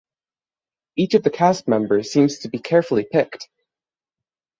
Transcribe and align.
Each 0.95 1.13
of 1.13 1.21
the 1.21 1.29
cast 1.29 1.67
member 1.67 2.01
seems 2.01 2.39
to 2.39 2.47
be 2.49 2.57
carefully 2.57 3.03
picked. 3.03 3.47